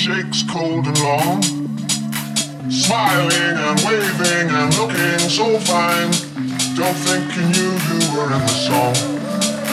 [0.00, 1.42] milkshakes cold and long,
[2.70, 6.10] smiling and waving and looking so fine.
[6.74, 9.20] Don't think you knew you were in the song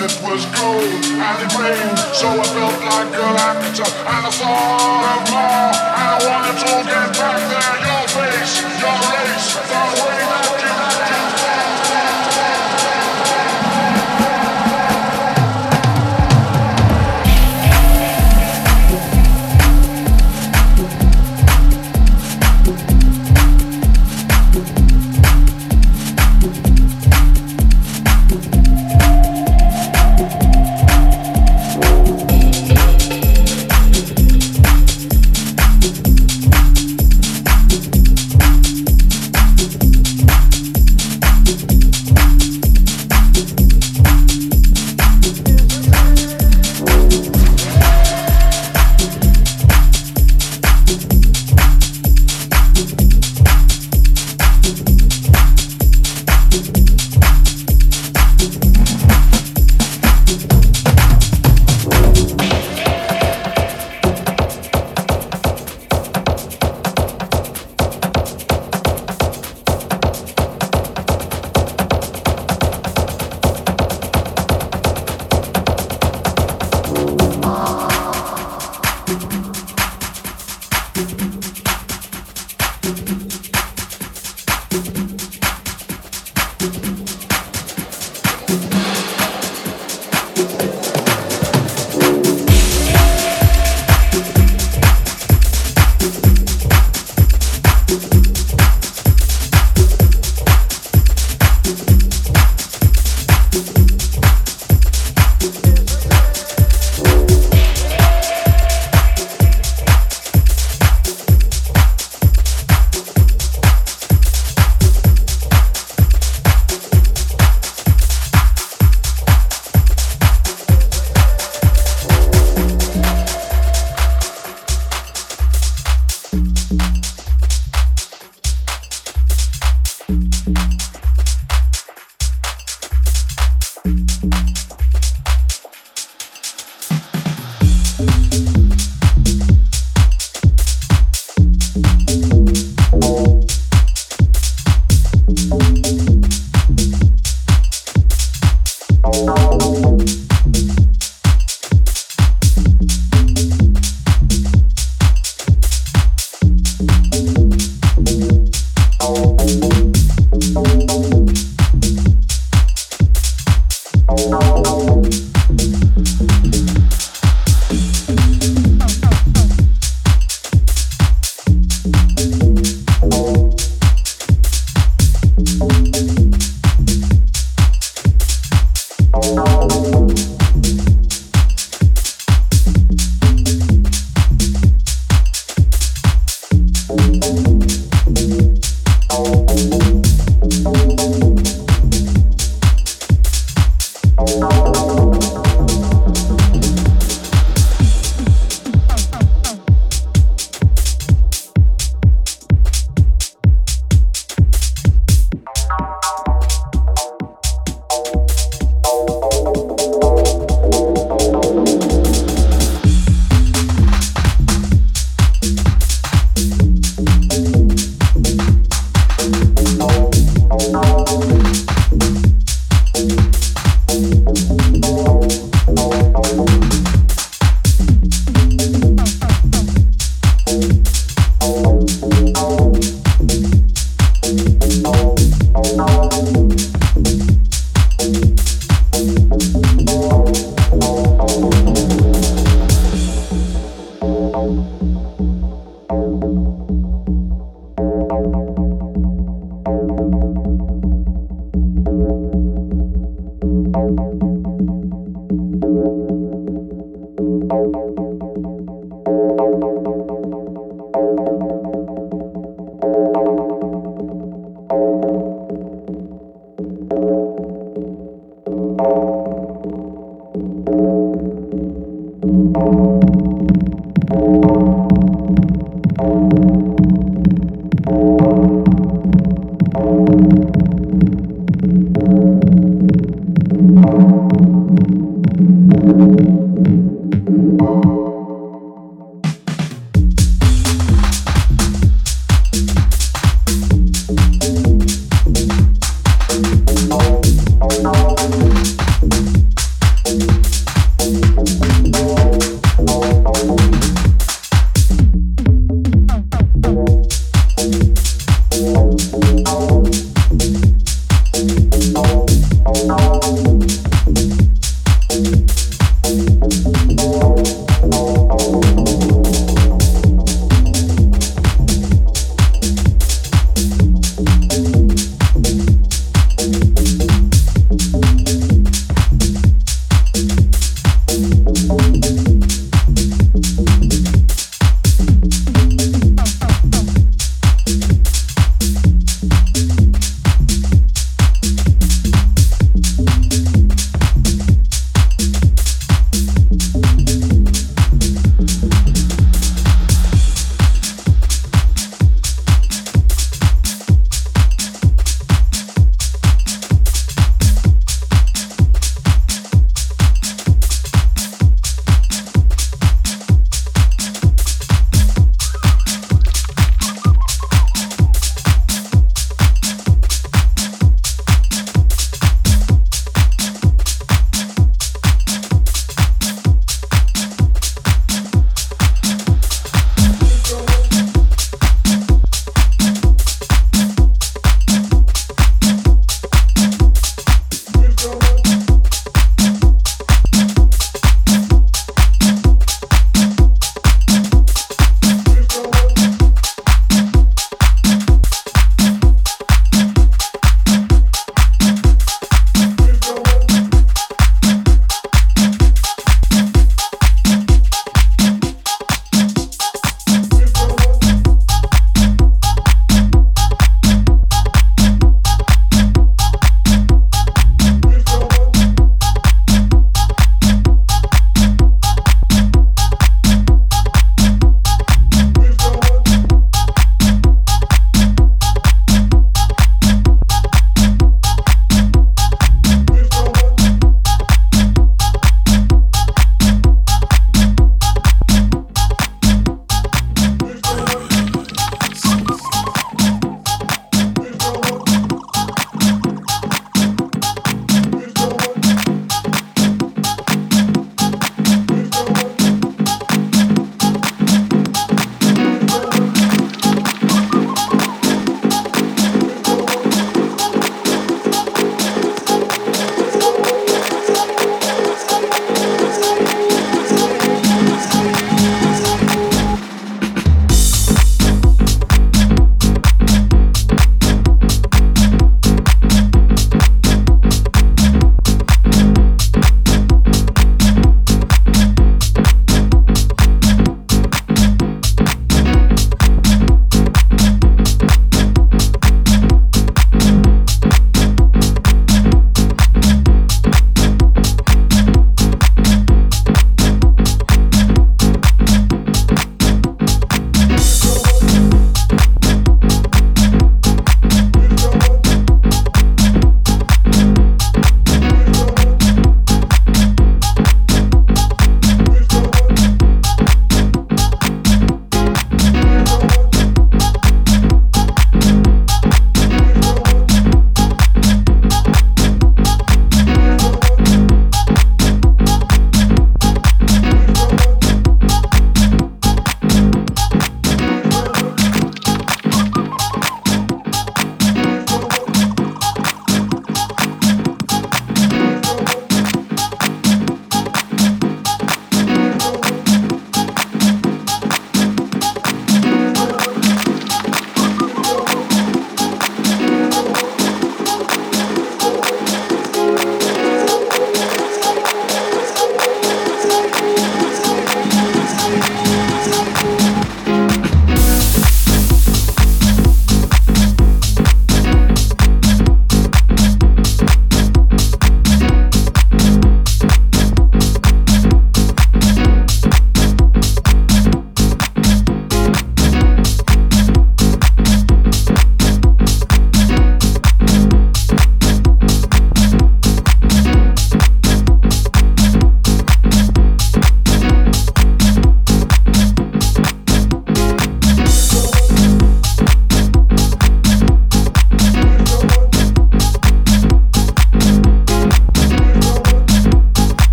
[0.00, 3.84] it was cold and it rained, so I felt like an actor.
[3.84, 6.99] And I thought of more, and I wanted to get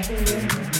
[0.00, 0.71] Thank you.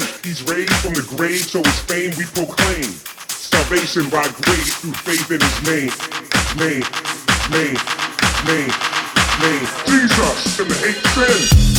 [0.00, 2.84] He's raised from the grave, so his fame we proclaim.
[3.28, 5.92] Salvation by grace through faith in his name.
[6.56, 6.84] Name,
[7.50, 7.76] name,
[8.48, 8.72] name,
[9.42, 9.68] name.
[9.84, 11.71] Jesus and the hate sin.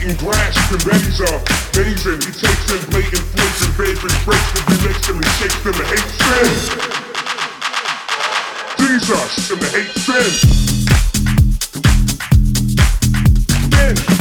[0.00, 1.44] eating grass and Betty's up.
[1.72, 5.74] Dazing, he takes them, blatant flips and vapors, breaks them, makes them, and shakes them,
[5.74, 7.00] and hates sin.
[8.78, 10.32] Jesus and the hate sin.
[13.70, 14.19] Then.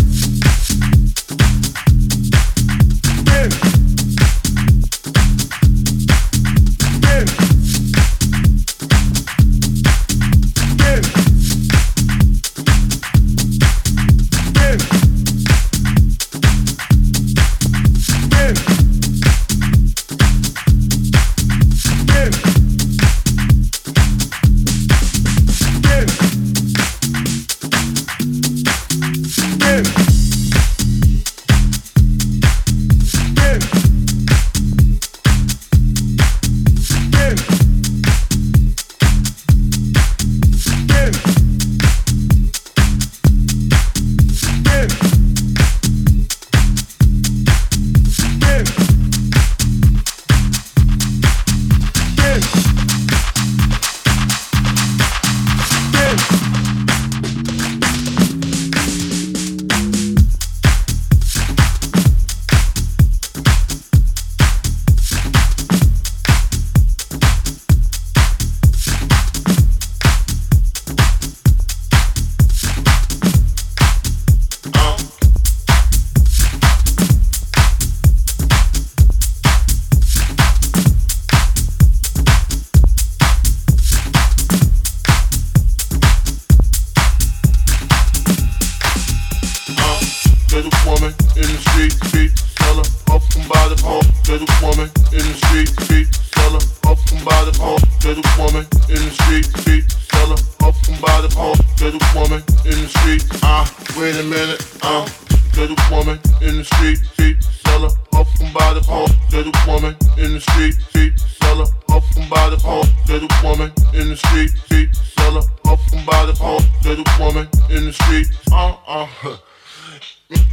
[101.92, 103.26] little woman in the street.
[103.42, 103.66] Ah,
[103.98, 104.62] wait a minute.
[104.86, 106.98] Um, I'm little woman in the street.
[107.14, 109.10] Street seller up from by the pole.
[109.32, 110.76] Little woman in the street.
[110.90, 112.86] Street seller up from by the pole.
[113.08, 114.52] Little woman in the street.
[114.66, 116.62] Street seller up from by the pole.
[116.84, 118.28] Little woman in the street.
[118.52, 119.08] Uh uh.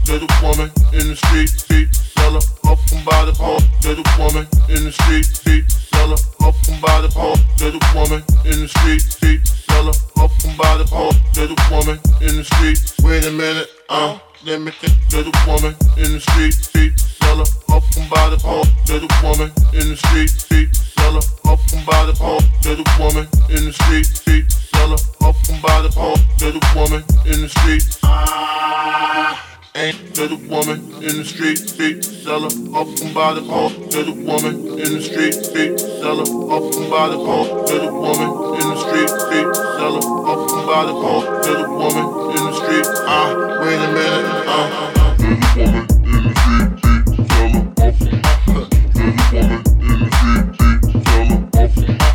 [0.09, 1.49] Little woman in the street.
[1.49, 3.61] Street seller up from by the pole.
[3.85, 5.27] Little woman in the street.
[5.27, 5.71] Street
[6.07, 7.41] seller, up and by the pump.
[7.59, 11.17] There's a woman in the street, See, seller, up and by the pump.
[11.35, 12.79] There's a woman in the street.
[13.03, 14.95] Wait a minute, um, let me think.
[15.11, 18.69] There's a woman in the street, See, seller, up and by the pump.
[18.87, 22.15] There's a woman in the street, See, seller, up by the.
[22.63, 24.07] There's a woman in the street,
[24.51, 26.19] seller, up and by the pump.
[26.39, 27.99] There's a woman in the street.
[28.03, 33.69] Ah ain't to the woman in the street, street seller up and by the pole.
[33.69, 37.67] To the woman in the street, street seller up and by the pole.
[37.67, 41.23] To the woman in the street, street seller up and by the pole.
[41.43, 44.57] To the woman in the street, ah, wait a minute, ah.
[44.57, 45.17] Uh.
[45.57, 48.71] Woman in the street, street seller up.
[48.73, 51.37] To the woman in the street, street seller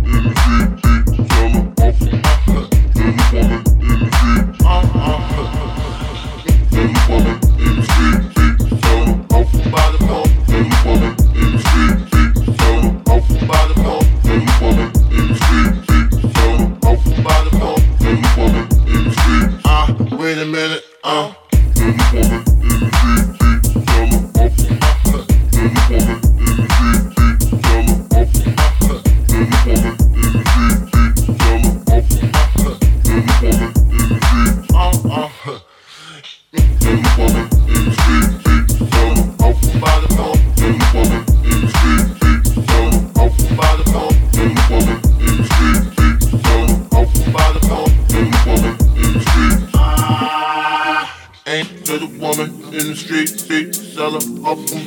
[20.53, 21.33] Uh.
[21.73, 23.24] Open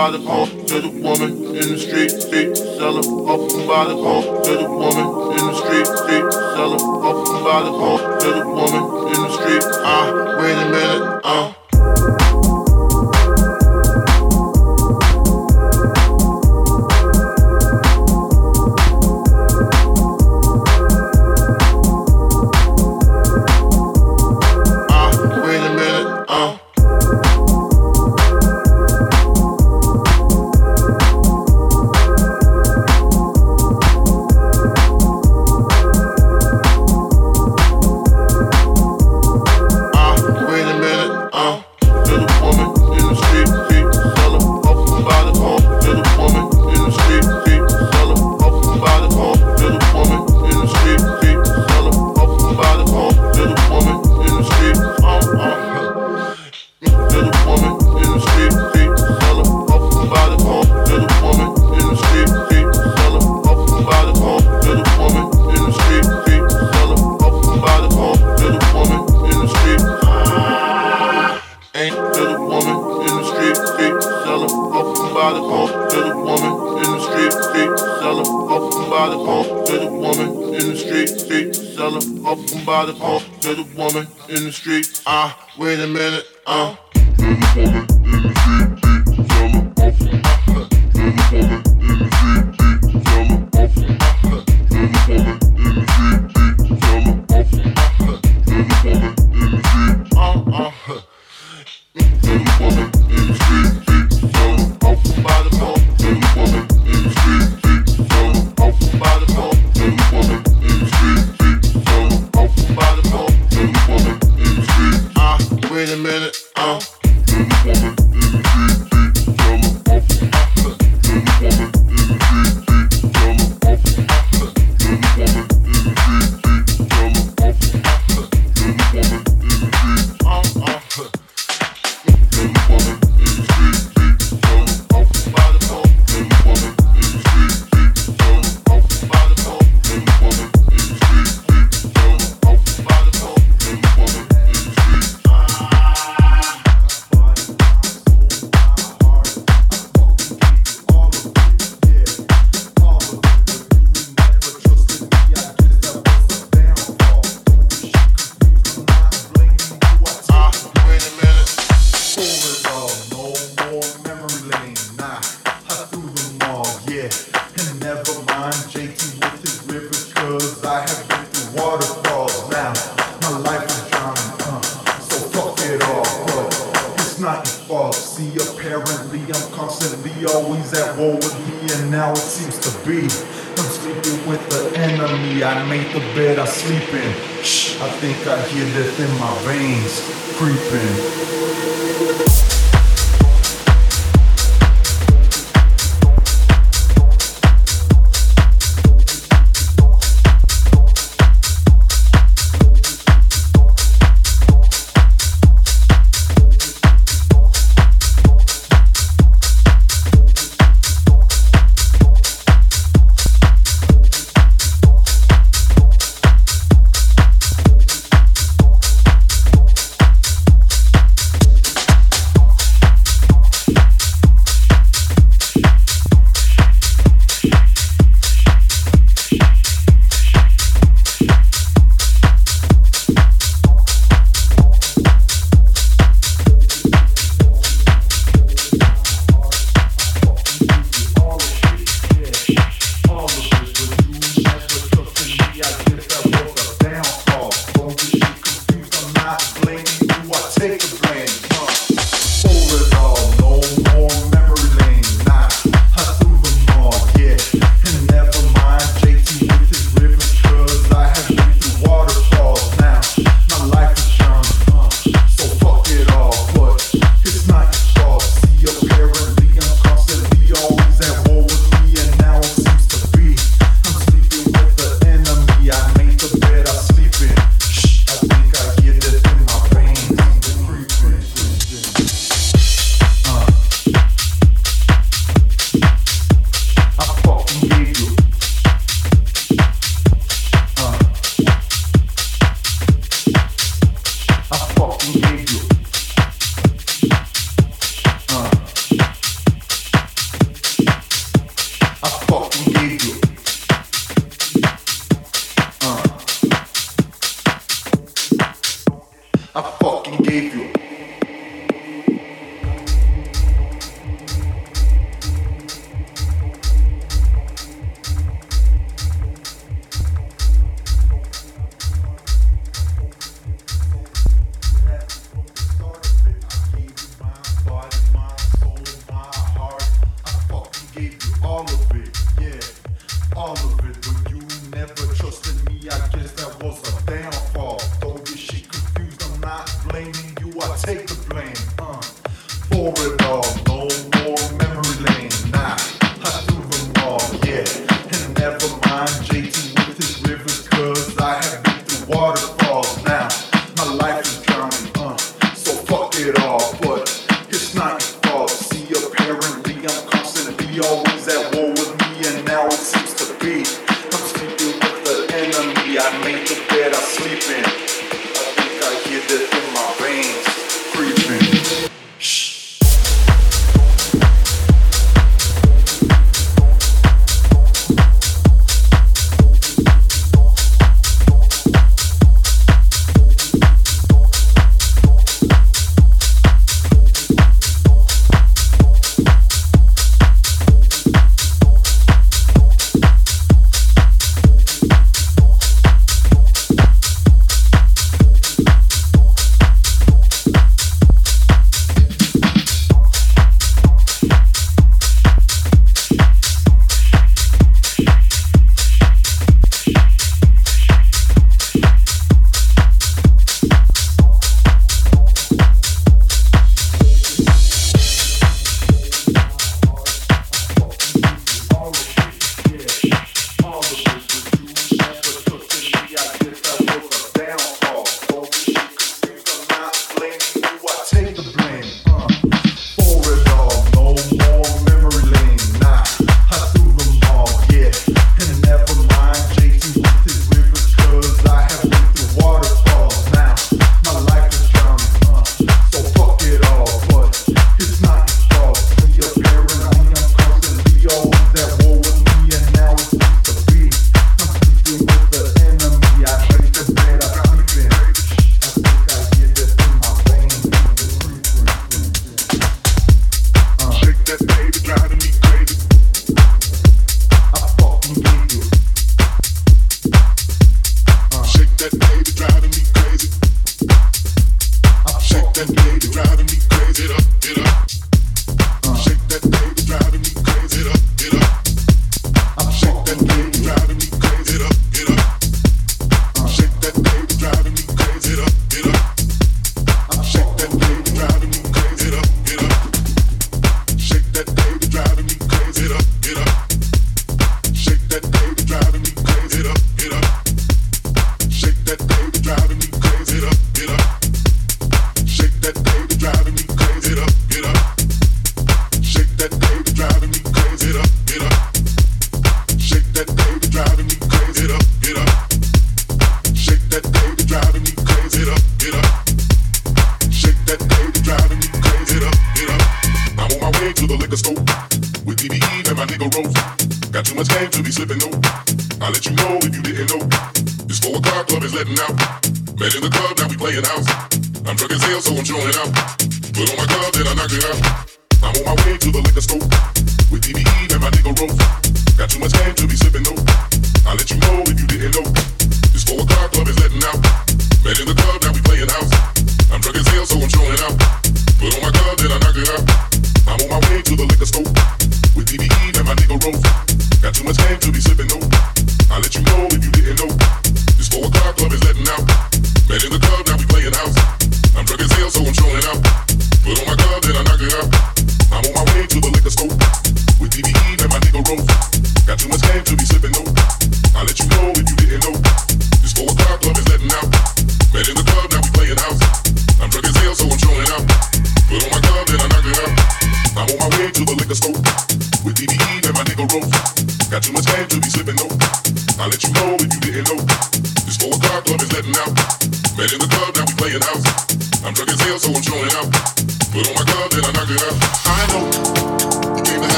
[0.00, 1.30] by the pole to the woman
[1.60, 3.04] in the street, street seller.
[3.04, 5.30] Open by the pole to the woman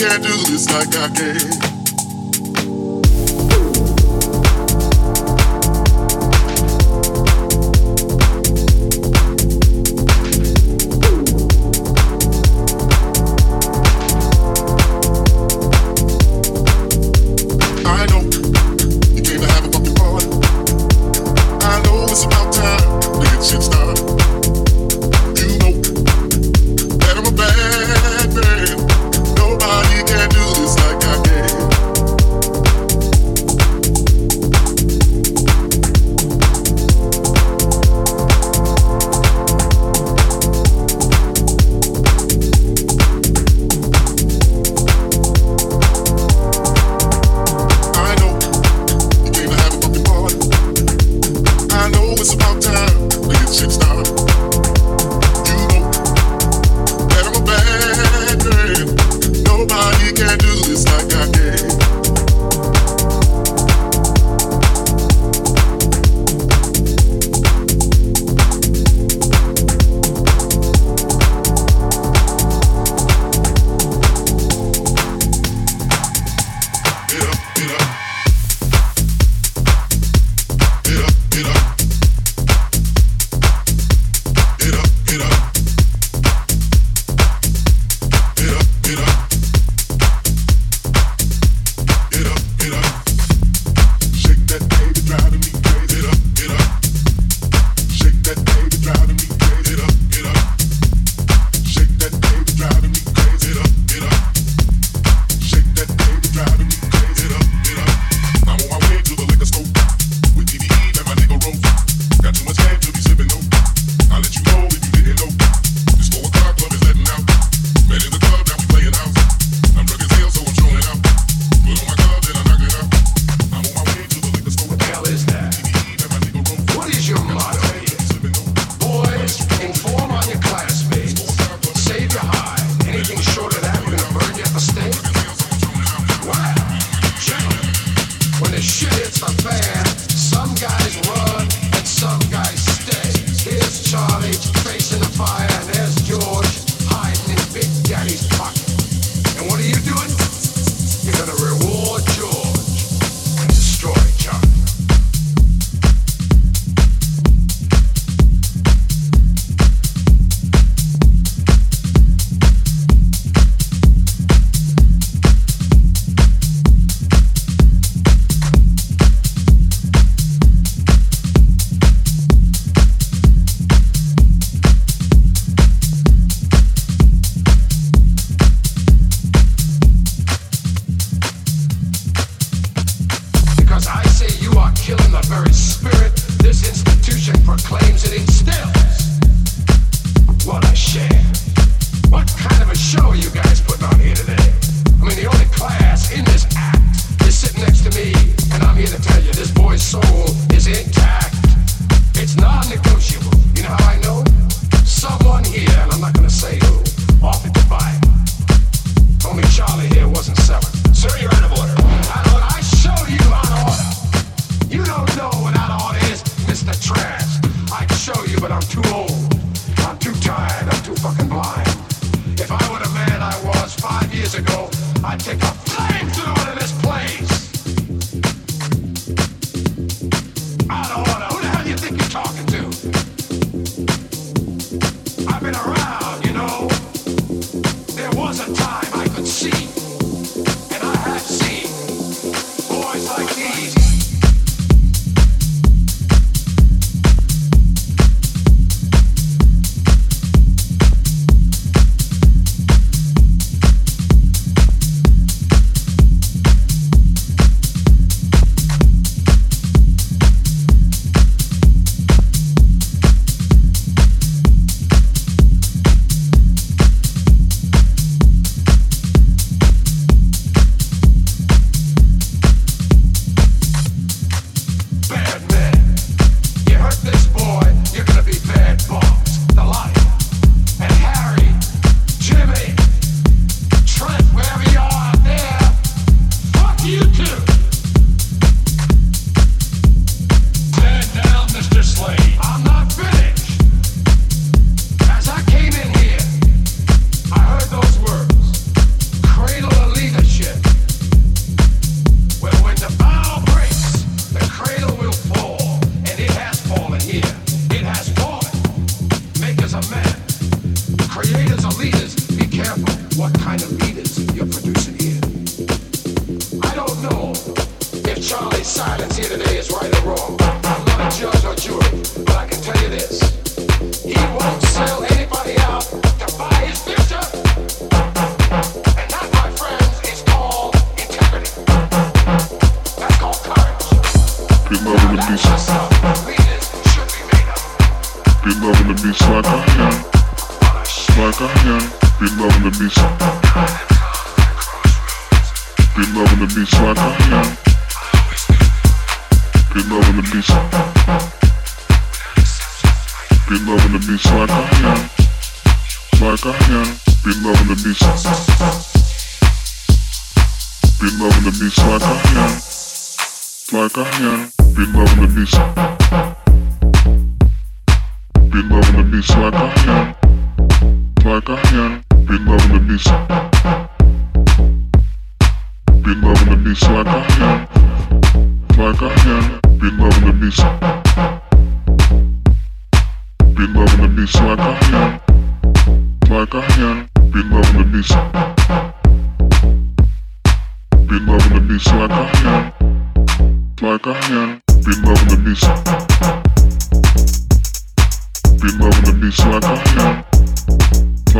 [0.00, 1.69] can do this like I can.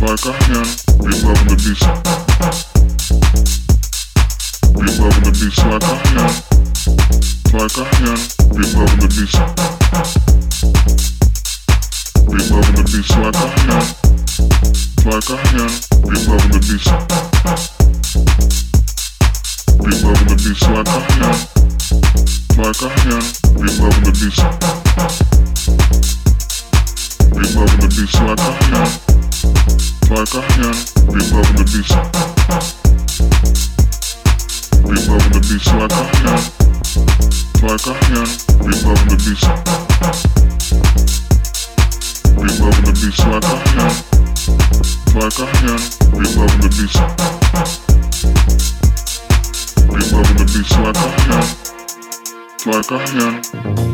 [0.00, 0.68] like I am.
[1.02, 1.82] Be loving the beats.
[4.74, 6.32] Be loving the beats like I am.
[7.52, 8.18] Like I am.
[8.54, 9.38] Be loving the beats.
[12.26, 13.84] Be loving the beats like I am.
[15.04, 15.72] Like I am.
[16.06, 16.90] Be loving the beats.
[19.82, 21.36] Be loving the beats like I am.
[22.58, 23.24] Like I am.
[23.56, 24.38] Be loving the beats
[27.38, 28.90] we loving the beats like a hand,
[30.10, 30.74] like a hand.
[31.06, 31.64] We loving the
[35.06, 36.42] loving the beats like a hand,
[37.62, 38.30] like a hand.
[38.58, 39.18] We loving the
[42.58, 43.94] loving the beats like a hand,
[45.14, 45.82] like a hand.
[46.10, 46.70] We loving the
[50.10, 51.46] loving the beats like a hand,
[52.66, 53.87] like a hand.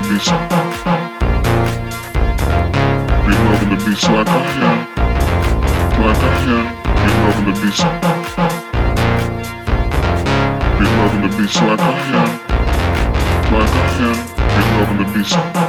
[0.00, 0.30] the beats.
[3.26, 4.30] Be loving the beats like I
[4.66, 4.78] am.
[6.02, 6.66] Like I am.
[7.02, 7.82] Be loving the beats.
[10.78, 11.30] Be loving the
[11.66, 12.30] like I am.
[13.52, 14.18] Like I am.
[14.54, 15.67] Be loving the.